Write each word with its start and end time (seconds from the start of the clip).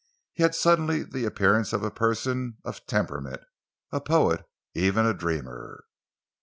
He 0.33 0.41
had 0.41 0.55
suddenly 0.55 1.03
the 1.03 1.25
appearance 1.25 1.73
of 1.73 1.83
a 1.83 1.91
person 1.91 2.57
of 2.65 2.87
temperament 2.87 3.43
a 3.91 4.01
poet, 4.01 4.43
even 4.73 5.05
a 5.05 5.13
dreamer. 5.13 5.83